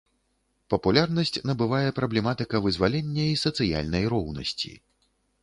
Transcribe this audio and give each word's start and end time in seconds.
Папулярнасць 0.73 1.37
набывае 1.49 1.89
праблематыка 1.99 2.63
вызвалення 2.65 3.27
і 3.35 3.37
сацыяльнай 3.45 4.03
роўнасці. 4.17 4.73